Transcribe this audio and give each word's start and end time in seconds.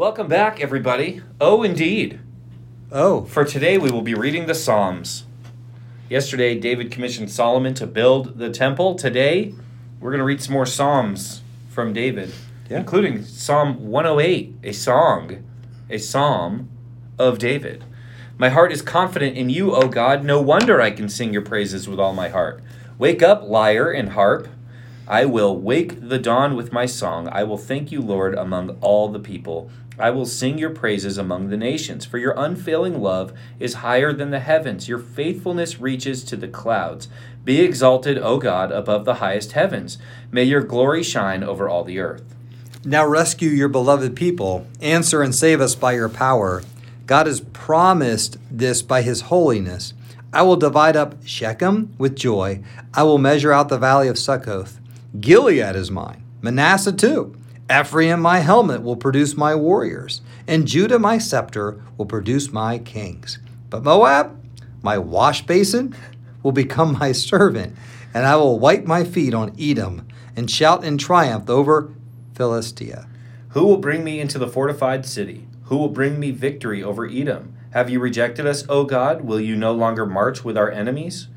Welcome 0.00 0.28
back, 0.28 0.60
everybody. 0.62 1.20
Oh, 1.42 1.62
indeed. 1.62 2.20
Oh, 2.90 3.24
For 3.24 3.44
today, 3.44 3.76
we 3.76 3.90
will 3.90 4.00
be 4.00 4.14
reading 4.14 4.46
the 4.46 4.54
Psalms. 4.54 5.26
Yesterday, 6.08 6.58
David 6.58 6.90
commissioned 6.90 7.30
Solomon 7.30 7.74
to 7.74 7.86
build 7.86 8.38
the 8.38 8.48
temple. 8.48 8.94
Today, 8.94 9.52
we're 10.00 10.08
going 10.08 10.20
to 10.20 10.24
read 10.24 10.40
some 10.40 10.54
more 10.54 10.64
Psalms 10.64 11.42
from 11.68 11.92
David, 11.92 12.32
Yeah. 12.70 12.78
including 12.78 13.26
Psalm 13.26 13.90
108, 13.90 14.54
a 14.64 14.72
song, 14.72 15.44
a 15.90 15.98
psalm 15.98 16.70
of 17.18 17.38
David. 17.38 17.84
My 18.38 18.48
heart 18.48 18.72
is 18.72 18.80
confident 18.80 19.36
in 19.36 19.50
you, 19.50 19.74
O 19.74 19.86
God. 19.86 20.24
No 20.24 20.40
wonder 20.40 20.80
I 20.80 20.92
can 20.92 21.10
sing 21.10 21.34
your 21.34 21.42
praises 21.42 21.86
with 21.86 22.00
all 22.00 22.14
my 22.14 22.30
heart. 22.30 22.62
Wake 22.96 23.22
up, 23.22 23.42
lyre 23.46 23.90
and 23.90 24.12
harp. 24.12 24.48
I 25.10 25.24
will 25.24 25.58
wake 25.58 26.08
the 26.08 26.20
dawn 26.20 26.54
with 26.54 26.72
my 26.72 26.86
song. 26.86 27.28
I 27.32 27.42
will 27.42 27.58
thank 27.58 27.90
you, 27.90 28.00
Lord, 28.00 28.32
among 28.36 28.78
all 28.80 29.08
the 29.08 29.18
people. 29.18 29.68
I 29.98 30.10
will 30.10 30.24
sing 30.24 30.56
your 30.56 30.70
praises 30.70 31.18
among 31.18 31.48
the 31.48 31.56
nations, 31.56 32.06
for 32.06 32.16
your 32.16 32.32
unfailing 32.36 33.02
love 33.02 33.32
is 33.58 33.82
higher 33.82 34.12
than 34.12 34.30
the 34.30 34.38
heavens. 34.38 34.88
Your 34.88 35.00
faithfulness 35.00 35.80
reaches 35.80 36.22
to 36.24 36.36
the 36.36 36.46
clouds. 36.46 37.08
Be 37.44 37.60
exalted, 37.60 38.18
O 38.18 38.38
God, 38.38 38.70
above 38.70 39.04
the 39.04 39.14
highest 39.14 39.50
heavens. 39.50 39.98
May 40.30 40.44
your 40.44 40.62
glory 40.62 41.02
shine 41.02 41.42
over 41.42 41.68
all 41.68 41.82
the 41.82 41.98
earth. 41.98 42.36
now 42.84 43.04
rescue 43.04 43.50
your 43.50 43.68
beloved 43.68 44.14
people. 44.14 44.64
Answer 44.80 45.22
and 45.22 45.34
save 45.34 45.60
us 45.60 45.74
by 45.74 45.94
your 45.94 46.08
power. 46.08 46.62
God 47.06 47.26
has 47.26 47.40
promised 47.40 48.38
this 48.48 48.80
by 48.80 49.02
his 49.02 49.22
holiness. 49.22 49.92
I 50.32 50.42
will 50.42 50.54
divide 50.54 50.94
up 50.96 51.16
Shechem 51.26 51.96
with 51.98 52.14
joy. 52.14 52.62
I 52.94 53.02
will 53.02 53.18
measure 53.18 53.52
out 53.52 53.70
the 53.70 53.76
valley 53.76 54.06
of 54.06 54.16
Succoth. 54.16 54.76
Gilead 55.18 55.74
is 55.74 55.90
mine, 55.90 56.22
Manasseh 56.40 56.92
too. 56.92 57.34
Ephraim, 57.68 58.20
my 58.20 58.38
helmet, 58.38 58.82
will 58.82 58.96
produce 58.96 59.36
my 59.36 59.56
warriors, 59.56 60.22
and 60.46 60.68
Judah, 60.68 61.00
my 61.00 61.18
scepter, 61.18 61.82
will 61.96 62.06
produce 62.06 62.52
my 62.52 62.78
kings. 62.78 63.38
But 63.70 63.82
Moab, 63.82 64.40
my 64.82 64.98
wash 64.98 65.46
basin, 65.46 65.96
will 66.42 66.52
become 66.52 66.98
my 66.98 67.10
servant, 67.10 67.76
and 68.14 68.24
I 68.24 68.36
will 68.36 68.58
wipe 68.58 68.84
my 68.84 69.02
feet 69.02 69.34
on 69.34 69.54
Edom 69.58 70.06
and 70.36 70.50
shout 70.50 70.84
in 70.84 70.96
triumph 70.96 71.50
over 71.50 71.92
Philistia. 72.34 73.08
Who 73.50 73.66
will 73.66 73.78
bring 73.78 74.04
me 74.04 74.20
into 74.20 74.38
the 74.38 74.48
fortified 74.48 75.06
city? 75.06 75.48
Who 75.64 75.76
will 75.76 75.88
bring 75.88 76.20
me 76.20 76.30
victory 76.30 76.82
over 76.82 77.06
Edom? 77.06 77.54
Have 77.72 77.90
you 77.90 77.98
rejected 78.00 78.46
us, 78.46 78.64
O 78.68 78.84
God? 78.84 79.22
Will 79.22 79.40
you 79.40 79.56
no 79.56 79.72
longer 79.72 80.06
march 80.06 80.44
with 80.44 80.56
our 80.56 80.70
enemies? 80.70 81.28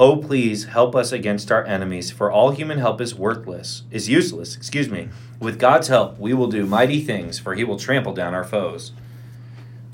Oh, 0.00 0.16
please 0.16 0.64
help 0.64 0.96
us 0.96 1.12
against 1.12 1.52
our 1.52 1.62
enemies, 1.66 2.10
for 2.10 2.32
all 2.32 2.52
human 2.52 2.78
help 2.78 3.02
is 3.02 3.14
worthless, 3.14 3.82
is 3.90 4.08
useless, 4.08 4.56
excuse 4.56 4.88
me. 4.88 5.10
With 5.38 5.58
God's 5.58 5.88
help, 5.88 6.18
we 6.18 6.32
will 6.32 6.46
do 6.46 6.64
mighty 6.64 7.02
things, 7.02 7.38
for 7.38 7.54
he 7.54 7.64
will 7.64 7.78
trample 7.78 8.14
down 8.14 8.32
our 8.32 8.42
foes. 8.42 8.92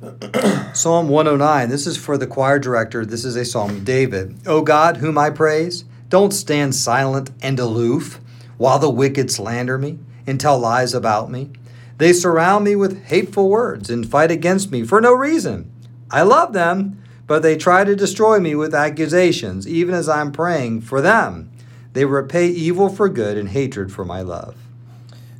Psalm 0.73 1.09
109. 1.09 1.69
This 1.69 1.89
is 1.89 1.97
for 1.97 2.17
the 2.17 2.29
choir 2.29 2.61
director. 2.61 3.05
This 3.05 3.25
is 3.25 3.35
a 3.35 3.45
psalm 3.45 3.71
of 3.71 3.85
David. 3.85 4.37
O 4.47 4.63
God, 4.63 4.99
whom 4.99 5.19
I 5.19 5.31
praise, 5.31 5.85
don't 6.09 6.31
stand 6.31 6.77
silent 6.77 7.33
and 7.43 7.59
aloof 7.59 8.21
while 8.59 8.79
the 8.79 8.89
wicked 8.89 9.29
slander 9.33 9.77
me 9.77 9.99
and 10.25 10.39
tell 10.39 10.57
lies 10.57 10.95
about 10.95 11.33
me. 11.33 11.51
They 11.99 12.13
surround 12.13 12.65
me 12.65 12.77
with 12.77 13.07
hateful 13.07 13.49
words 13.49 13.91
and 13.91 14.09
fight 14.09 14.31
against 14.31 14.71
me 14.71 14.85
for 14.85 15.01
no 15.01 15.13
reason. 15.13 15.69
I 16.13 16.23
love 16.23 16.53
them, 16.53 17.03
but 17.27 17.43
they 17.43 17.57
try 17.57 17.85
to 17.85 17.97
destroy 17.97 18.39
me 18.39 18.55
with 18.55 18.75
accusations, 18.75 19.67
even 19.67 19.95
as 19.95 20.09
I'm 20.09 20.33
praying 20.33 20.83
for 20.83 21.01
them. 21.01 21.51
They 21.93 22.05
repay 22.05 22.49
evil 22.49 22.89
for 22.89 23.09
good 23.09 23.39
and 23.39 23.49
hatred 23.49 23.93
for 23.93 24.05
my 24.05 24.21
love. 24.21 24.57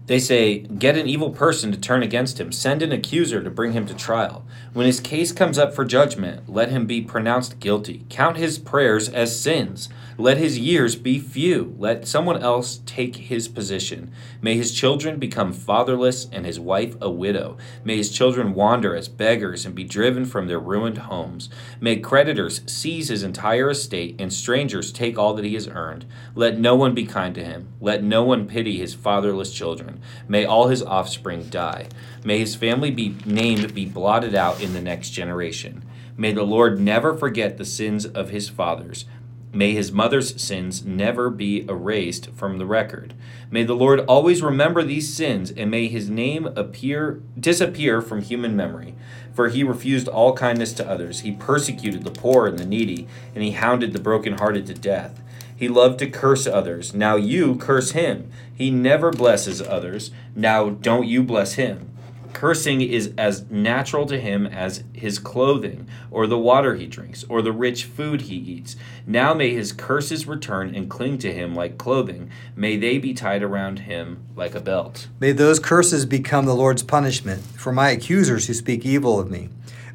They 0.07 0.19
say, 0.21 0.61
Get 0.61 0.97
an 0.97 1.09
evil 1.09 1.31
person 1.31 1.73
to 1.73 1.79
turn 1.79 2.03
against 2.03 2.41
him, 2.41 2.53
send 2.53 2.81
an 2.81 2.93
accuser 2.93 3.43
to 3.43 3.51
bring 3.51 3.73
him 3.73 3.87
to 3.87 3.95
trial. 3.95 4.45
When 4.73 4.87
his 4.87 5.01
case 5.01 5.33
comes 5.33 5.59
up 5.59 5.75
for 5.75 5.85
judgment, 5.85 6.49
let 6.49 6.71
him 6.71 6.87
be 6.87 7.03
pronounced 7.03 7.59
guilty. 7.59 8.05
Count 8.09 8.37
his 8.37 8.59
prayers 8.59 9.09
as 9.09 9.39
sins. 9.39 9.89
Let 10.19 10.39
his 10.39 10.59
years 10.59 10.97
be 10.97 11.19
few. 11.19 11.75
Let 11.79 12.09
someone 12.09 12.43
else 12.43 12.81
take 12.87 13.17
his 13.17 13.49
position. 13.49 14.13
May 14.41 14.57
his 14.57 14.73
children 14.73 15.19
become 15.19 15.53
fatherless 15.53 16.27
and 16.33 16.47
his 16.47 16.59
wife 16.59 16.97
a 17.03 17.11
widow. 17.11 17.59
May 17.85 17.99
his 17.99 18.11
children 18.11 18.55
wander 18.55 18.97
as 18.97 19.09
beggars 19.09 19.67
and 19.67 19.75
be 19.75 19.85
driven 19.85 20.25
from 20.25 20.47
their 20.47 20.59
ruined 20.59 20.99
homes. 20.99 21.51
May 21.81 21.97
creditors 21.97 22.63
seize 22.67 23.09
his 23.09 23.23
entire 23.23 23.69
estate 23.69 24.17
and 24.19 24.33
strangers 24.33 24.91
take 24.91 25.19
all 25.19 25.35
that 25.35 25.45
he 25.45 25.53
has 25.53 25.69
earned. 25.69 26.07
Let 26.35 26.59
no 26.59 26.75
one 26.75 26.95
be 26.95 27.05
kind 27.05 27.35
to 27.35 27.45
him. 27.45 27.69
Let 27.79 28.03
no 28.03 28.25
one 28.25 28.47
pity 28.47 28.79
his 28.79 28.95
fatherless 28.95 29.53
children. 29.53 30.01
May 30.29 30.47
all 30.47 30.69
his 30.69 30.83
offspring 30.83 31.51
die. 31.51 31.89
May 32.25 32.39
his 32.39 32.55
family 32.55 32.91
be 32.91 33.17
named 33.27 33.75
be 33.75 33.85
blotted 33.85 34.35
out 34.35 34.63
in 34.63 34.73
the 34.73 34.81
next 34.81 35.11
generation. 35.11 35.85
May 36.17 36.33
the 36.33 36.45
Lord 36.45 36.81
never 36.81 37.15
forget 37.15 37.59
the 37.59 37.67
sins 37.67 38.07
of 38.07 38.31
his 38.31 38.49
fathers. 38.49 39.05
May 39.53 39.73
his 39.73 39.91
mother's 39.91 40.41
sins 40.41 40.85
never 40.85 41.31
be 41.31 41.67
erased 41.69 42.31
from 42.33 42.59
the 42.59 42.67
record. 42.67 43.15
May 43.51 43.65
the 43.65 43.75
Lord 43.75 44.01
always 44.01 44.43
remember 44.43 44.83
these 44.83 45.15
sins, 45.15 45.51
and 45.51 45.71
may 45.71 45.89
his 45.89 46.11
name 46.11 46.47
appear 46.57 47.23
disappear 47.39 48.03
from 48.03 48.23
human 48.23 48.55
memory. 48.55 48.95
For 49.33 49.49
he 49.49 49.63
refused 49.63 50.09
all 50.09 50.35
kindness 50.35 50.73
to 50.75 50.89
others. 50.89 51.21
He 51.21 51.33
persecuted 51.33 52.05
the 52.05 52.11
poor 52.11 52.47
and 52.47 52.59
the 52.59 52.67
needy, 52.67 53.07
and 53.35 53.43
he 53.43 53.53
hounded 53.53 53.93
the 53.93 54.01
brokenhearted 54.01 54.67
to 54.67 54.75
death. 54.75 55.23
He 55.55 55.69
loved 55.69 55.99
to 56.01 56.11
curse 56.11 56.47
others. 56.47 56.93
Now 56.93 57.17
you 57.17 57.57
curse 57.57 57.93
him. 57.93 58.31
He 58.55 58.71
never 58.71 59.11
blesses 59.11 59.63
others. 59.63 60.11
Now 60.35 60.71
don't 60.71 61.07
you 61.07 61.23
bless 61.23 61.55
him. 61.55 61.96
Cursing 62.37 62.83
is 62.83 63.15
as 63.17 63.51
natural 63.51 64.05
to 64.05 64.21
him 64.21 64.47
as 64.47 64.85
his 64.93 65.19
clothing, 65.19 65.89
or 66.11 66.27
the 66.27 66.37
water 66.37 66.75
he 66.75 66.87
drinks, 66.87 67.25
or 67.31 67.41
the 67.41 67.51
rich 67.51 67.85
food 67.87 68.21
he 68.21 68.35
eats. 68.35 68.77
Now 69.07 69.33
may 69.33 69.55
his 69.55 69.73
curses 69.73 70.27
return 70.27 70.75
and 70.75 70.91
cling 70.91 71.17
to 71.21 71.33
him 71.33 71.55
like 71.55 71.79
clothing. 71.79 72.29
May 72.55 72.77
they 72.77 72.99
be 72.99 73.15
tied 73.15 73.43
around 73.43 73.79
him 73.79 74.23
like 74.37 74.55
a 74.55 74.61
belt. 74.61 75.09
May 75.19 75.33
those 75.33 75.59
curses 75.59 76.05
become 76.05 76.45
the 76.45 76.55
Lord's 76.55 76.83
punishment 76.83 77.41
for 77.41 77.73
my 77.73 77.89
accusers 77.89 78.49
who 78.49 78.53
speak 78.53 78.85
evil 78.85 79.19
of 79.19 79.31
me. 79.31 79.49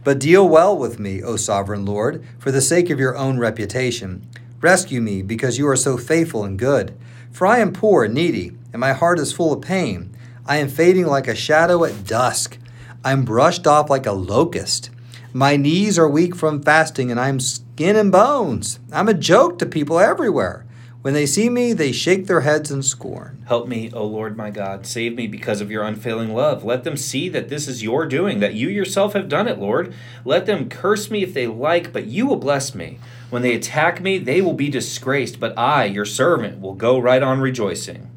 But 0.04 0.18
deal 0.18 0.50
well 0.50 0.76
with 0.76 0.98
me, 0.98 1.22
O 1.22 1.36
sovereign 1.36 1.86
Lord, 1.86 2.26
for 2.40 2.52
the 2.52 2.60
sake 2.60 2.90
of 2.90 3.00
your 3.00 3.16
own 3.16 3.38
reputation. 3.38 4.28
Rescue 4.62 5.00
me, 5.00 5.22
because 5.22 5.60
you 5.60 5.68
are 5.68 5.76
so 5.76 5.96
faithful 5.96 6.44
and 6.44 6.58
good. 6.58 6.98
For 7.32 7.46
I 7.46 7.60
am 7.60 7.72
poor 7.72 8.06
and 8.06 8.16
needy, 8.16 8.54
and 8.74 8.80
my 8.80 8.94
heart 8.94 9.20
is 9.20 9.32
full 9.32 9.54
of 9.54 9.62
pain. 9.62 10.11
I 10.52 10.58
am 10.58 10.68
fading 10.68 11.06
like 11.06 11.30
a 11.30 11.34
shadow 11.34 11.86
at 11.86 12.06
dusk. 12.06 12.58
I 13.06 13.14
am 13.14 13.24
brushed 13.24 13.66
off 13.66 13.90
like 13.90 14.06
a 14.06 14.12
locust. 14.12 14.90
My 15.32 15.56
knees 15.56 15.98
are 15.98 16.10
weak 16.10 16.36
from 16.36 16.62
fasting, 16.62 17.10
and 17.10 17.18
I 17.18 17.30
am 17.30 17.40
skin 17.40 17.96
and 17.96 18.12
bones. 18.12 18.78
I'm 18.92 19.08
a 19.08 19.14
joke 19.14 19.60
to 19.60 19.66
people 19.66 19.98
everywhere. 19.98 20.66
When 21.04 21.14
they 21.14 21.26
see 21.26 21.50
me, 21.50 21.72
they 21.72 21.94
shake 21.94 22.28
their 22.28 22.42
heads 22.42 22.70
in 22.70 22.84
scorn. 22.84 23.46
Help 23.48 23.70
me, 23.70 23.92
O 23.94 24.04
Lord 24.04 24.36
my 24.36 24.50
God. 24.50 24.86
Save 24.86 25.16
me 25.16 25.26
because 25.26 25.62
of 25.62 25.72
your 25.72 25.84
unfailing 25.84 26.34
love. 26.34 26.66
Let 26.66 26.84
them 26.84 26.98
see 26.98 27.30
that 27.30 27.48
this 27.48 27.70
is 27.70 27.82
your 27.82 28.06
doing, 28.06 28.42
that 28.42 28.54
you 28.54 28.68
yourself 28.68 29.14
have 29.14 29.30
done 29.30 29.48
it, 29.48 29.58
Lord. 29.58 29.94
Let 30.26 30.48
them 30.48 30.68
curse 30.68 31.10
me 31.10 31.24
if 31.24 31.34
they 31.34 31.48
like, 31.48 31.94
but 31.94 32.08
you 32.08 32.26
will 32.26 32.36
bless 32.36 32.76
me. 32.76 33.00
When 33.30 33.42
they 33.42 33.56
attack 33.56 34.02
me, 34.02 34.18
they 34.18 34.42
will 34.42 34.52
be 34.52 34.68
disgraced, 34.68 35.40
but 35.40 35.58
I, 35.58 35.86
your 35.86 36.04
servant, 36.04 36.60
will 36.60 36.76
go 36.76 37.00
right 37.00 37.24
on 37.24 37.40
rejoicing. 37.40 38.10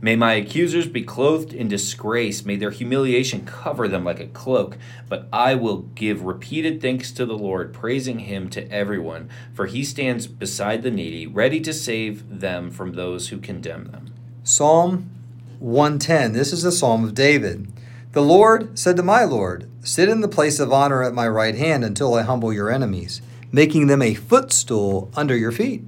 May 0.00 0.14
my 0.14 0.34
accusers 0.34 0.86
be 0.86 1.02
clothed 1.02 1.54
in 1.54 1.68
disgrace. 1.68 2.44
May 2.44 2.56
their 2.56 2.70
humiliation 2.70 3.46
cover 3.46 3.88
them 3.88 4.04
like 4.04 4.20
a 4.20 4.26
cloak. 4.26 4.76
But 5.08 5.26
I 5.32 5.54
will 5.54 5.78
give 5.94 6.22
repeated 6.22 6.82
thanks 6.82 7.10
to 7.12 7.24
the 7.24 7.36
Lord, 7.36 7.72
praising 7.72 8.20
him 8.20 8.50
to 8.50 8.70
everyone, 8.70 9.30
for 9.54 9.66
he 9.66 9.84
stands 9.84 10.26
beside 10.26 10.82
the 10.82 10.90
needy, 10.90 11.26
ready 11.26 11.60
to 11.60 11.72
save 11.72 12.40
them 12.40 12.70
from 12.70 12.92
those 12.92 13.28
who 13.28 13.38
condemn 13.38 13.86
them. 13.86 14.12
Psalm 14.44 15.10
110. 15.60 16.34
This 16.34 16.52
is 16.52 16.64
a 16.64 16.72
psalm 16.72 17.02
of 17.02 17.14
David. 17.14 17.66
The 18.12 18.22
Lord 18.22 18.78
said 18.78 18.96
to 18.96 19.02
my 19.02 19.24
Lord, 19.24 19.68
Sit 19.82 20.08
in 20.08 20.20
the 20.20 20.28
place 20.28 20.60
of 20.60 20.72
honor 20.72 21.02
at 21.02 21.14
my 21.14 21.28
right 21.28 21.54
hand 21.54 21.84
until 21.84 22.14
I 22.14 22.22
humble 22.22 22.52
your 22.52 22.70
enemies, 22.70 23.22
making 23.50 23.86
them 23.86 24.02
a 24.02 24.14
footstool 24.14 25.10
under 25.14 25.36
your 25.36 25.52
feet. 25.52 25.84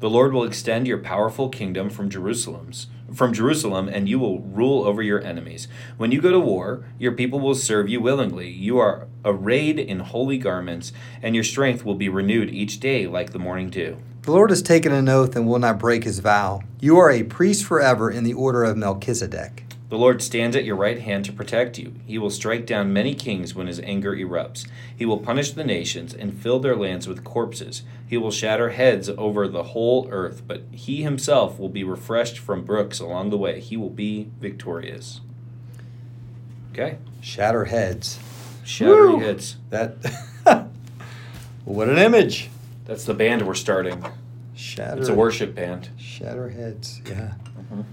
The 0.00 0.10
Lord 0.10 0.32
will 0.32 0.44
extend 0.44 0.86
your 0.86 0.98
powerful 0.98 1.48
kingdom 1.48 1.90
from 1.90 2.10
Jerusalem's 2.10 2.88
from 3.16 3.32
Jerusalem, 3.32 3.88
and 3.88 4.08
you 4.08 4.18
will 4.18 4.40
rule 4.40 4.84
over 4.84 5.02
your 5.02 5.22
enemies. 5.22 5.68
When 5.96 6.12
you 6.12 6.20
go 6.20 6.30
to 6.30 6.38
war, 6.38 6.84
your 6.98 7.12
people 7.12 7.40
will 7.40 7.54
serve 7.54 7.88
you 7.88 8.00
willingly. 8.00 8.48
You 8.48 8.78
are 8.78 9.08
arrayed 9.24 9.78
in 9.78 10.00
holy 10.00 10.38
garments, 10.38 10.92
and 11.22 11.34
your 11.34 11.44
strength 11.44 11.84
will 11.84 11.94
be 11.94 12.08
renewed 12.08 12.50
each 12.50 12.78
day 12.78 13.06
like 13.06 13.30
the 13.30 13.38
morning 13.38 13.70
dew. 13.70 13.96
The 14.22 14.32
Lord 14.32 14.50
has 14.50 14.60
taken 14.60 14.92
an 14.92 15.08
oath 15.08 15.34
and 15.36 15.46
will 15.46 15.58
not 15.58 15.78
break 15.78 16.04
his 16.04 16.18
vow. 16.18 16.60
You 16.80 16.98
are 16.98 17.10
a 17.10 17.22
priest 17.22 17.64
forever 17.64 18.10
in 18.10 18.24
the 18.24 18.34
order 18.34 18.64
of 18.64 18.76
Melchizedek. 18.76 19.64
The 19.96 20.02
Lord 20.02 20.20
stands 20.20 20.54
at 20.54 20.66
your 20.66 20.76
right 20.76 21.00
hand 21.00 21.24
to 21.24 21.32
protect 21.32 21.78
you. 21.78 21.94
He 22.04 22.18
will 22.18 22.28
strike 22.28 22.66
down 22.66 22.92
many 22.92 23.14
kings 23.14 23.54
when 23.54 23.66
his 23.66 23.80
anger 23.80 24.14
erupts. 24.14 24.68
He 24.94 25.06
will 25.06 25.16
punish 25.16 25.52
the 25.52 25.64
nations 25.64 26.12
and 26.12 26.38
fill 26.38 26.60
their 26.60 26.76
lands 26.76 27.08
with 27.08 27.24
corpses. 27.24 27.82
He 28.06 28.18
will 28.18 28.30
shatter 28.30 28.68
heads 28.68 29.08
over 29.08 29.48
the 29.48 29.62
whole 29.62 30.06
earth, 30.10 30.42
but 30.46 30.64
he 30.70 31.02
himself 31.02 31.58
will 31.58 31.70
be 31.70 31.82
refreshed 31.82 32.38
from 32.38 32.62
brooks 32.62 33.00
along 33.00 33.30
the 33.30 33.38
way. 33.38 33.58
He 33.58 33.78
will 33.78 33.88
be 33.88 34.28
victorious. 34.38 35.22
Okay. 36.72 36.98
Shatter 37.22 37.64
heads. 37.64 38.18
Shattering 38.64 39.12
Woo! 39.12 39.20
heads. 39.20 39.56
That. 39.70 39.96
what 41.64 41.88
an 41.88 41.96
image. 41.96 42.50
That's 42.84 43.06
the 43.06 43.14
band 43.14 43.46
we're 43.46 43.54
starting. 43.54 44.04
Shatter. 44.54 45.00
It's 45.00 45.08
a 45.08 45.14
worship 45.14 45.54
band. 45.54 45.88
Shatter 45.96 46.50
heads. 46.50 47.00
Yeah. 47.06 47.32
Mhm. 47.58 47.84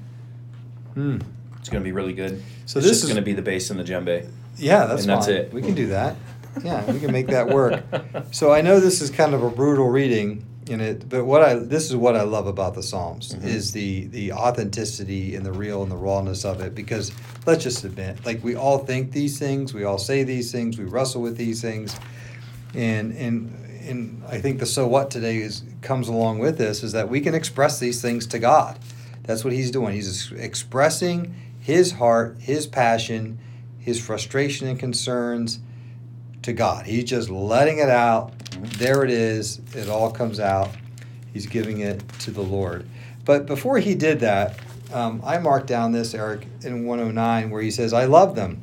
Hmm. 0.95 1.17
It's 1.63 1.69
going 1.69 1.81
to 1.81 1.85
be 1.85 1.93
really 1.93 2.11
good. 2.11 2.43
So 2.65 2.79
it's 2.79 2.87
this 2.89 2.97
is 3.03 3.05
going 3.05 3.15
to 3.15 3.21
be 3.21 3.31
the 3.31 3.41
bass 3.41 3.69
and 3.69 3.79
the 3.79 3.85
djembe. 3.85 4.27
Yeah, 4.57 4.85
that's 4.85 5.03
And 5.03 5.11
that's 5.11 5.29
it. 5.29 5.53
We 5.53 5.61
can 5.61 5.75
do 5.75 5.87
that. 5.87 6.17
Yeah, 6.61 6.83
we 6.91 6.99
can 6.99 7.09
make 7.13 7.27
that 7.27 7.47
work. 7.47 7.85
So 8.31 8.51
I 8.51 8.59
know 8.59 8.81
this 8.81 8.99
is 8.99 9.09
kind 9.09 9.33
of 9.33 9.41
a 9.43 9.49
brutal 9.49 9.87
reading 9.87 10.43
in 10.67 10.81
it, 10.81 11.07
but 11.07 11.23
what 11.23 11.41
I 11.41 11.55
this 11.55 11.85
is 11.89 11.95
what 11.95 12.17
I 12.17 12.23
love 12.23 12.47
about 12.47 12.73
the 12.73 12.83
Psalms 12.83 13.33
Mhm. 13.33 13.45
is 13.45 13.71
the 13.71 14.07
the 14.07 14.33
authenticity 14.33 15.35
and 15.35 15.45
the 15.45 15.53
real 15.53 15.83
and 15.83 15.89
the 15.91 15.95
rawness 15.95 16.43
of 16.43 16.59
it. 16.59 16.75
Because 16.75 17.13
let's 17.45 17.63
just 17.63 17.85
admit, 17.85 18.25
like 18.25 18.43
we 18.43 18.55
all 18.57 18.79
think 18.79 19.13
these 19.13 19.39
things, 19.39 19.73
we 19.73 19.85
all 19.85 19.97
say 19.97 20.23
these 20.23 20.51
things, 20.51 20.77
we 20.77 20.83
wrestle 20.83 21.21
with 21.21 21.37
these 21.37 21.61
things, 21.61 21.95
and 22.75 23.13
and 23.13 23.55
and 23.87 24.21
I 24.27 24.39
think 24.41 24.59
the 24.59 24.65
so 24.65 24.85
what 24.85 25.09
today 25.11 25.37
is 25.37 25.63
comes 25.81 26.09
along 26.09 26.39
with 26.39 26.57
this 26.57 26.83
is 26.83 26.91
that 26.91 27.07
we 27.09 27.21
can 27.21 27.33
express 27.33 27.79
these 27.79 28.01
things 28.01 28.27
to 28.27 28.39
God. 28.39 28.77
That's 29.23 29.43
what 29.45 29.53
He's 29.53 29.71
doing. 29.71 29.93
He's 29.95 30.31
expressing 30.33 31.33
His 31.63 31.93
heart, 31.93 32.35
His 32.41 32.67
passion, 32.67 33.39
His 33.79 33.99
frustration 34.03 34.67
and 34.67 34.77
concerns 34.77 35.59
to 36.41 36.51
God. 36.51 36.85
He's 36.85 37.05
just 37.05 37.29
letting 37.29 37.77
it 37.77 37.89
out. 37.89 38.37
There 38.77 39.05
it 39.05 39.09
is. 39.09 39.61
It 39.73 39.87
all 39.87 40.11
comes 40.11 40.41
out. 40.41 40.71
He's 41.31 41.45
giving 41.45 41.79
it 41.79 42.07
to 42.19 42.31
the 42.31 42.41
Lord. 42.41 42.85
But 43.23 43.45
before 43.45 43.79
he 43.79 43.95
did 43.95 44.19
that, 44.19 44.59
um, 44.93 45.21
I 45.23 45.37
marked 45.37 45.67
down 45.67 45.93
this, 45.93 46.13
Eric, 46.13 46.45
in 46.65 46.85
109, 46.85 47.49
where 47.49 47.61
he 47.61 47.71
says, 47.71 47.93
I 47.93 48.05
love 48.05 48.35
them. 48.35 48.61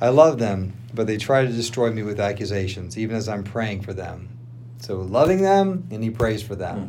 I 0.00 0.10
love 0.10 0.38
them, 0.38 0.74
but 0.94 1.08
they 1.08 1.16
try 1.16 1.44
to 1.44 1.52
destroy 1.52 1.90
me 1.90 2.04
with 2.04 2.20
accusations, 2.20 2.96
even 2.96 3.16
as 3.16 3.28
I'm 3.28 3.42
praying 3.42 3.82
for 3.82 3.92
them. 3.92 4.28
So 4.78 5.00
loving 5.00 5.42
them, 5.42 5.88
and 5.90 6.04
he 6.04 6.10
prays 6.10 6.40
for 6.42 6.54
them. 6.54 6.88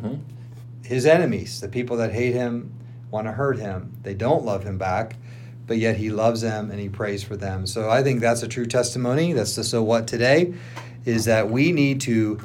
Mhm. 0.84 0.86
His 0.86 1.06
enemies, 1.06 1.60
the 1.60 1.68
people 1.68 1.96
that 1.96 2.12
hate 2.12 2.34
him, 2.34 2.70
want 3.10 3.26
to 3.26 3.32
hurt 3.32 3.58
him. 3.58 3.92
They 4.02 4.14
don't 4.14 4.44
love 4.44 4.64
him 4.64 4.78
back, 4.78 5.16
but 5.66 5.78
yet 5.78 5.96
he 5.96 6.10
loves 6.10 6.40
them 6.40 6.70
and 6.70 6.80
he 6.80 6.88
prays 6.88 7.22
for 7.22 7.36
them. 7.36 7.66
So 7.66 7.90
I 7.90 8.02
think 8.02 8.20
that's 8.20 8.42
a 8.42 8.48
true 8.48 8.66
testimony. 8.66 9.32
That's 9.32 9.56
the 9.56 9.64
so 9.64 9.82
what 9.82 10.06
today 10.06 10.54
is 11.04 11.24
that 11.24 11.50
we 11.50 11.72
need 11.72 12.00
to 12.02 12.40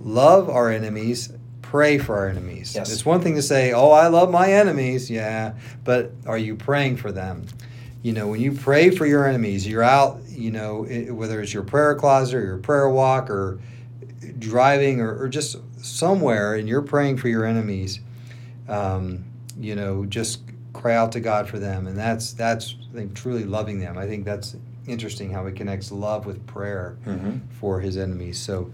love 0.00 0.48
our 0.48 0.70
enemies, 0.70 1.32
pray 1.62 1.98
for 1.98 2.16
our 2.16 2.28
enemies. 2.28 2.74
Yes. 2.74 2.92
It's 2.92 3.04
one 3.04 3.20
thing 3.20 3.34
to 3.34 3.42
say, 3.42 3.72
"Oh, 3.72 3.90
I 3.90 4.06
love 4.06 4.30
my 4.30 4.52
enemies." 4.52 5.10
Yeah, 5.10 5.54
but 5.84 6.12
are 6.26 6.38
you 6.38 6.54
praying 6.56 6.96
for 6.96 7.12
them? 7.12 7.46
You 8.02 8.12
know, 8.12 8.28
when 8.28 8.40
you 8.40 8.52
pray 8.52 8.90
for 8.90 9.04
your 9.04 9.26
enemies, 9.26 9.66
you're 9.66 9.82
out, 9.82 10.20
you 10.28 10.52
know, 10.52 10.84
whether 11.10 11.40
it's 11.40 11.52
your 11.52 11.64
prayer 11.64 11.94
closet 11.96 12.36
or 12.36 12.44
your 12.44 12.58
prayer 12.58 12.88
walk 12.88 13.28
or 13.28 13.58
driving 14.38 15.00
or, 15.00 15.22
or 15.22 15.28
just 15.28 15.56
somewhere 15.84 16.54
and 16.54 16.68
you're 16.68 16.82
praying 16.82 17.16
for 17.16 17.28
your 17.28 17.44
enemies, 17.44 18.00
um, 18.68 19.24
you 19.58 19.74
know, 19.74 20.04
just 20.06 20.40
cry 20.72 20.94
out 20.94 21.12
to 21.12 21.20
God 21.20 21.48
for 21.48 21.58
them. 21.58 21.86
And 21.86 21.96
that's, 21.96 22.32
that's, 22.32 22.74
I 22.90 22.94
think, 22.94 23.14
truly 23.14 23.44
loving 23.44 23.80
them. 23.80 23.96
I 23.96 24.06
think 24.06 24.24
that's 24.24 24.56
interesting 24.86 25.30
how 25.30 25.46
he 25.46 25.52
connects 25.52 25.90
love 25.90 26.26
with 26.26 26.46
prayer 26.46 26.96
Mhm. 27.06 27.40
for 27.58 27.80
his 27.80 27.96
enemies. 27.96 28.38
So 28.38 28.70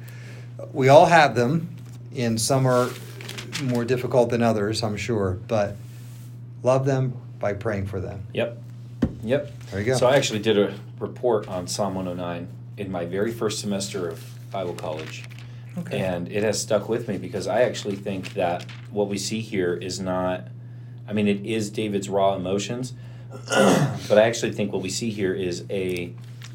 uh, 0.58 0.67
we 0.73 0.88
all 0.88 1.06
have 1.06 1.34
them, 1.34 1.69
and 2.17 2.40
some 2.40 2.67
are 2.67 2.90
more 3.64 3.84
difficult 3.84 4.31
than 4.31 4.43
others, 4.43 4.82
I'm 4.82 4.96
sure, 4.96 5.38
but 5.49 5.76
love 6.62 6.85
them 6.85 7.14
by 7.38 7.52
praying 7.55 7.87
for 7.87 8.00
them. 8.00 8.25
Yep. 8.35 8.58
Yep. 9.23 9.52
There 9.70 9.81
you 9.81 9.87
go. 9.87 9.96
So 9.96 10.06
I 10.08 10.17
actually 10.17 10.40
did 10.40 10.58
a 10.58 10.75
report 10.99 11.49
on 11.49 11.67
Psalm 11.67 11.94
109 11.94 12.49
in 12.76 12.90
my 12.90 13.05
very 13.05 13.31
first 13.32 13.61
semester 13.61 14.08
of 14.08 14.23
Bible 14.50 14.75
college. 14.75 15.25
Okay. 15.78 15.99
And 16.00 16.31
it 16.31 16.43
has 16.43 16.61
stuck 16.61 16.88
with 16.88 17.08
me 17.08 17.17
because 17.17 17.46
I 17.46 17.62
actually 17.62 17.96
think 17.96 18.35
that 18.35 18.67
what 18.90 19.08
we 19.08 19.17
see 19.17 19.40
here 19.40 19.75
is 19.75 19.99
not, 20.00 20.49
I 21.12 21.14
mean, 21.14 21.29
it 21.29 21.44
is 21.44 21.69
David's 21.69 22.09
raw 22.09 22.35
emotions, 22.35 22.94
but 23.50 24.17
I 24.19 24.23
actually 24.23 24.53
think 24.53 24.73
what 24.73 24.81
we 24.81 24.88
see 24.88 25.11
here 25.11 25.35
is 25.35 25.64
a 25.69 26.14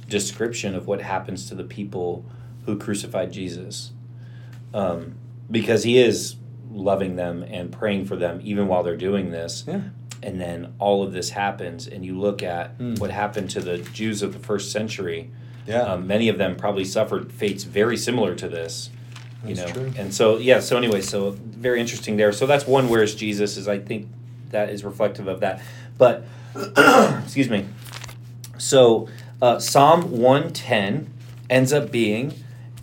description 0.09 0.73
of 0.73 0.87
what 0.87 0.99
happens 0.99 1.47
to 1.49 1.53
the 1.55 1.63
people 1.63 2.25
who 2.65 2.75
crucified 2.75 3.31
Jesus. 3.31 3.91
Um, 4.73 5.13
because 5.51 5.83
he 5.83 5.99
is 5.99 6.37
loving 6.71 7.17
them 7.17 7.43
and 7.43 7.71
praying 7.71 8.05
for 8.05 8.15
them 8.15 8.39
even 8.43 8.67
while 8.67 8.81
they're 8.81 8.97
doing 8.97 9.29
this. 9.29 9.63
yeah. 9.67 9.81
And 10.23 10.41
then 10.41 10.73
all 10.79 11.03
of 11.03 11.13
this 11.13 11.29
happens, 11.29 11.85
and 11.87 12.03
you 12.03 12.19
look 12.19 12.41
at 12.41 12.75
Mm. 12.79 12.97
what 12.99 13.11
happened 13.11 13.51
to 13.51 13.59
the 13.59 13.77
Jews 13.77 14.23
of 14.23 14.33
the 14.33 14.39
first 14.39 14.71
century. 14.71 15.29
Yeah. 15.67 15.81
Um, 15.83 16.07
many 16.07 16.27
of 16.29 16.39
them 16.39 16.55
probably 16.55 16.83
suffered 16.85 17.31
fates 17.31 17.63
very 17.63 17.95
similar 17.95 18.33
to 18.33 18.47
this, 18.49 18.89
you 19.45 19.53
That's 19.53 19.67
know. 19.75 19.81
true. 19.83 19.93
And 19.95 20.11
so, 20.11 20.37
yeah. 20.39 20.59
So 20.59 20.75
anyway, 20.77 21.01
so 21.01 21.37
very 21.45 21.79
interesting 21.79 22.17
there. 22.17 22.31
So 22.31 22.47
that's 22.47 22.65
one. 22.65 22.89
Where's 22.89 23.13
Jesus? 23.13 23.57
Is 23.57 23.67
I 23.67 23.77
think 23.77 24.07
that 24.51 24.69
is 24.69 24.83
reflective 24.83 25.27
of 25.27 25.39
that. 25.41 25.61
But 25.97 26.25
excuse 27.23 27.49
me. 27.49 27.65
So 28.57 29.07
uh, 29.41 29.59
Psalm 29.59 30.11
one 30.11 30.51
ten 30.53 31.11
ends 31.49 31.71
up 31.73 31.91
being 31.91 32.33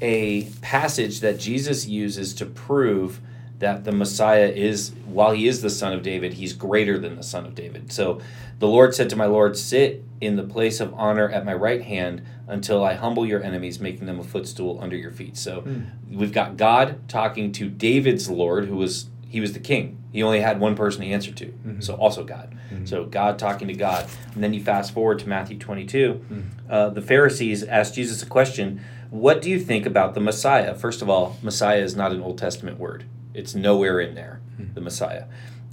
a 0.01 0.45
passage 0.61 1.21
that 1.21 1.39
Jesus 1.39 1.87
uses 1.87 2.35
to 2.35 2.47
prove 2.47 3.21
that 3.59 3.85
the 3.85 3.93
Messiah 3.93 4.49
is, 4.49 4.93
while 5.07 5.33
he 5.33 5.47
is 5.49 5.63
the 5.63 5.71
son 5.71 5.93
of 5.93 6.03
David, 6.03 6.35
he's 6.35 6.53
greater 6.53 6.99
than 6.99 7.17
the 7.17 7.23
son 7.23 7.47
of 7.47 7.55
David. 7.55 7.93
So 7.93 8.21
the 8.59 8.67
Lord 8.67 8.95
said 8.95 9.09
to 9.11 9.17
my 9.17 9.27
Lord, 9.27 9.57
Sit 9.57 10.05
in 10.21 10.37
the 10.37 10.43
place 10.43 10.81
of 10.81 10.93
honor 10.95 11.29
at 11.31 11.45
my 11.45 11.55
right 11.55 11.83
hand 11.83 12.23
until 12.47 12.85
I 12.85 12.95
humble 12.95 13.25
your 13.25 13.43
enemies, 13.43 13.81
making 13.81 14.07
them 14.07 14.19
a 14.21 14.25
footstool 14.25 14.79
under 14.83 14.97
your 14.97 15.13
feet. 15.13 15.37
So 15.37 15.61
Hmm. 15.63 15.81
we've 16.11 16.33
got 16.33 16.57
God 16.57 17.09
talking 17.09 17.53
to 17.53 17.69
David's 17.71 18.29
Lord, 18.29 18.67
who 18.67 18.77
was 18.77 19.07
he 19.29 19.41
was 19.41 19.53
the 19.53 19.61
king. 19.61 19.99
He 20.13 20.23
only 20.23 20.41
had 20.41 20.61
one 20.61 20.75
person 20.77 21.01
to 21.03 21.07
answer 21.09 21.33
to. 21.33 21.47
Mhm. 21.47 21.83
So 21.83 21.95
also 21.95 22.25
God. 22.25 22.55
Mhm. 22.73 22.89
So 22.89 23.05
God 23.05 23.39
talking 23.39 23.69
to 23.69 23.75
God. 23.75 24.07
And 24.35 24.43
then 24.43 24.55
you 24.55 24.63
fast 24.63 24.93
forward 24.93 25.19
to 25.21 25.29
Matthew 25.29 25.59
22. 25.59 26.21
Mm. 26.33 26.43
Uh, 26.69 26.89
the 26.91 27.03
Pharisees 27.03 27.63
asked 27.65 27.95
Jesus 27.95 28.23
a 28.23 28.27
question 28.27 28.81
What 29.11 29.41
do 29.43 29.49
you 29.51 29.61
think 29.61 29.87
about 29.87 30.15
the 30.15 30.21
Messiah? 30.21 30.75
First 30.75 31.01
of 31.01 31.09
all, 31.09 31.37
Messiah 31.43 31.81
is 31.81 31.95
not 31.95 32.11
an 32.13 32.21
Old 32.21 32.37
Testament 32.39 32.79
word, 32.81 33.05
it's 33.33 33.55
nowhere 33.55 34.01
in 34.01 34.15
there, 34.17 34.41
Hmm. 34.57 34.65
the 34.75 34.81
Messiah. 34.81 35.25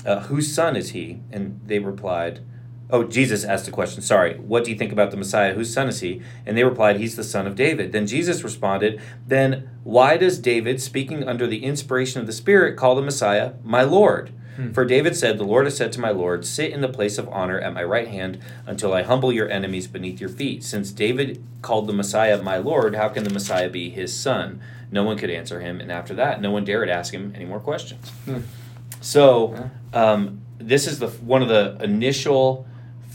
Uh, 0.06 0.20
whose 0.22 0.54
son 0.54 0.76
is 0.76 0.92
he? 0.92 1.22
And 1.32 1.60
they 1.66 1.80
replied, 1.80 2.42
Oh, 2.92 3.06
Jesus 3.06 3.46
asked 3.46 3.66
the 3.66 3.72
question, 3.72 4.02
sorry, 4.02 4.36
what 4.36 4.66
do 4.66 4.72
you 4.72 4.78
think 4.78 4.92
about 4.92 5.12
the 5.12 5.18
Messiah? 5.18 5.54
Whose 5.54 5.74
son 5.74 5.88
is 5.88 6.02
he? 6.02 6.22
And 6.46 6.58
they 6.58 6.64
replied, 6.66 6.98
He's 6.98 7.16
the 7.16 7.24
son 7.24 7.48
of 7.48 7.56
David. 7.56 7.94
Then 7.94 8.06
Jesus 8.06 8.44
responded, 8.44 9.02
Then 9.26 9.70
why 9.84 10.18
does 10.18 10.38
David, 10.38 10.82
speaking 10.82 11.28
under 11.28 11.48
the 11.48 11.64
inspiration 11.64 12.20
of 12.20 12.28
the 12.28 12.34
Spirit, 12.34 12.76
call 12.76 12.96
the 12.96 13.02
Messiah 13.02 13.54
my 13.64 13.84
Lord? 13.84 14.34
Hmm. 14.58 14.74
For 14.74 14.84
David 14.84 15.16
said, 15.16 15.38
The 15.38 15.46
Lord 15.46 15.66
has 15.66 15.78
said 15.78 15.94
to 15.94 16.02
my 16.02 16.12
Lord, 16.12 16.46
Sit 16.46 16.72
in 16.72 16.82
the 16.82 16.90
place 16.90 17.18
of 17.18 17.30
honor 17.30 17.60
at 17.60 17.74
my 17.74 17.84
right 17.84 18.10
hand 18.10 18.40
until 18.66 18.94
I 18.94 19.04
humble 19.04 19.32
your 19.32 19.50
enemies 19.50 19.88
beneath 19.88 20.20
your 20.20 20.30
feet. 20.30 20.64
Since 20.64 20.92
David 20.92 21.42
called 21.62 21.88
the 21.88 21.94
Messiah 21.94 22.42
my 22.42 22.58
Lord, 22.58 22.96
how 22.96 23.08
can 23.08 23.24
the 23.24 23.30
Messiah 23.30 23.70
be 23.70 23.90
his 23.90 24.16
son? 24.16 24.62
No 24.92 25.04
one 25.04 25.18
could 25.18 25.30
answer 25.30 25.62
him, 25.62 25.80
and 25.80 25.90
after 25.90 26.14
that, 26.16 26.42
no 26.42 26.52
one 26.52 26.66
dared 26.66 26.90
ask 26.90 27.14
him 27.14 27.32
any 27.34 27.46
more 27.46 27.62
questions. 27.62 28.10
Hmm. 28.26 28.40
So, 29.00 29.72
um, 29.94 30.42
this 30.58 30.86
is 30.86 31.00
the 31.00 31.08
one 31.08 31.42
of 31.42 31.48
the 31.48 31.78
initial 31.82 32.68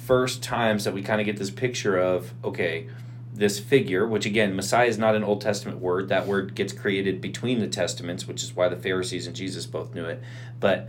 first 0.07 0.43
times 0.43 0.85
that 0.85 0.95
we 0.95 1.03
kind 1.03 1.21
of 1.21 1.25
get 1.27 1.37
this 1.37 1.51
picture 1.51 1.97
of 1.99 2.33
okay, 2.45 2.89
this 3.35 3.59
figure, 3.59 4.07
which 4.07 4.25
again, 4.25 4.57
Messiah 4.57 4.87
is 4.87 4.97
not 4.99 5.15
an 5.15 5.23
Old 5.25 5.41
Testament 5.43 5.79
word. 5.79 6.09
That 6.09 6.27
word 6.27 6.55
gets 6.55 6.73
created 6.73 7.21
between 7.21 7.59
the 7.61 7.67
Testaments, 7.69 8.27
which 8.27 8.43
is 8.43 8.55
why 8.55 8.69
the 8.69 8.77
Pharisees 8.77 9.27
and 9.27 9.37
Jesus 9.37 9.67
both 9.67 9.95
knew 9.95 10.05
it. 10.07 10.23
But 10.59 10.89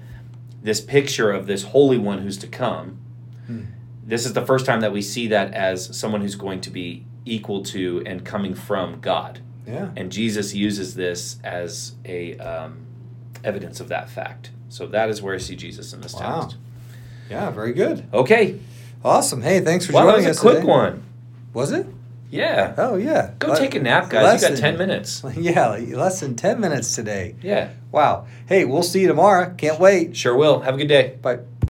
this 0.62 0.80
picture 0.80 1.32
of 1.32 1.46
this 1.48 1.64
Holy 1.64 1.98
One 1.98 2.20
who's 2.20 2.38
to 2.38 2.48
come, 2.48 3.00
Hmm. 3.48 3.62
this 4.04 4.26
is 4.26 4.34
the 4.34 4.46
first 4.46 4.66
time 4.66 4.82
that 4.82 4.92
we 4.94 5.02
see 5.02 5.28
that 5.28 5.54
as 5.54 5.96
someone 5.98 6.22
who's 6.22 6.36
going 6.36 6.62
to 6.62 6.70
be 6.70 7.06
equal 7.26 7.64
to 7.64 8.02
and 8.06 8.24
coming 8.26 8.54
from 8.54 9.00
God. 9.02 9.40
Yeah. 9.66 9.90
And 9.98 10.10
Jesus 10.12 10.54
uses 10.54 10.96
this 10.96 11.38
as 11.44 11.96
a 12.06 12.38
um, 12.38 12.86
evidence 13.44 13.80
of 13.82 13.90
that 13.90 14.10
fact. 14.10 14.52
So 14.70 14.88
that 14.88 15.10
is 15.10 15.22
where 15.22 15.34
I 15.36 15.38
see 15.38 15.56
Jesus 15.58 15.92
in 15.94 16.00
this 16.02 16.14
Wow. 16.14 16.42
text. 16.42 16.56
Yeah. 17.30 17.50
Very 17.52 17.74
good. 17.74 18.06
Okay. 18.14 18.60
Awesome. 19.04 19.42
Hey, 19.42 19.60
thanks 19.62 19.86
for 19.86 19.94
Wow, 19.94 20.06
that 20.08 20.12
joining 20.14 20.28
was 20.28 20.38
a 20.38 20.42
quick 20.42 20.56
today. 20.58 20.68
one. 20.68 21.04
Was 21.54 21.72
it? 21.72 21.86
Yeah. 22.30 22.74
Oh 22.78 22.96
yeah. 22.96 23.32
Go 23.40 23.56
take 23.56 23.74
a 23.76 23.80
nap, 23.80 24.10
guys. 24.10 24.24
less 24.24 24.42
You 24.42 24.48
got 24.50 24.54
than- 24.56 24.62
10 24.62 24.78
minutes. 24.78 25.24
Yeah, 25.38 25.70
less 25.94 26.20
than 26.20 26.36
ten 26.36 26.60
minutes 26.60 26.94
today. 26.94 27.36
Yeah. 27.42 27.70
Wow. 27.92 28.28
Hey, 28.48 28.66
we'll 28.66 28.84
see 28.84 29.02
you 29.02 29.08
tomorrow. 29.08 29.54
Can't 29.58 29.80
wait. 29.80 30.18
Sure 30.18 30.36
will. 30.36 30.60
Have 30.62 30.76
a 30.76 30.78
good 30.78 30.88
day. 30.90 31.18
Bye. 31.22 31.40